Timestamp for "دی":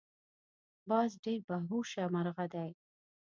2.53-2.69